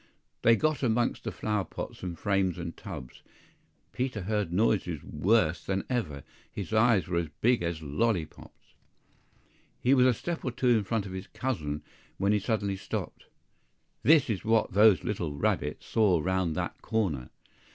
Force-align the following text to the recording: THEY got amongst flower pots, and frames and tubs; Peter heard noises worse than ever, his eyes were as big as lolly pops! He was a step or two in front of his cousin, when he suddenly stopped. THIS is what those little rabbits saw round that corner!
THEY 0.41 0.55
got 0.55 0.81
amongst 0.81 1.25
flower 1.31 1.63
pots, 1.63 2.01
and 2.01 2.17
frames 2.17 2.57
and 2.57 2.75
tubs; 2.75 3.21
Peter 3.91 4.21
heard 4.21 4.51
noises 4.51 5.03
worse 5.03 5.63
than 5.63 5.83
ever, 5.91 6.23
his 6.51 6.73
eyes 6.73 7.07
were 7.07 7.19
as 7.19 7.27
big 7.41 7.61
as 7.61 7.83
lolly 7.83 8.25
pops! 8.25 8.73
He 9.79 9.93
was 9.93 10.07
a 10.07 10.13
step 10.15 10.43
or 10.43 10.49
two 10.51 10.69
in 10.69 10.85
front 10.85 11.05
of 11.05 11.11
his 11.11 11.27
cousin, 11.27 11.83
when 12.17 12.31
he 12.31 12.39
suddenly 12.39 12.77
stopped. 12.77 13.27
THIS 14.01 14.27
is 14.27 14.43
what 14.43 14.73
those 14.73 15.03
little 15.03 15.35
rabbits 15.35 15.85
saw 15.85 16.19
round 16.19 16.55
that 16.55 16.81
corner! 16.81 17.29